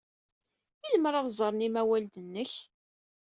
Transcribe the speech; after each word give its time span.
I 0.85 0.87
lemmer 0.91 1.13
ad 1.15 1.27
ẓren 1.37 1.63
yimawlan-nnek? 1.65 2.53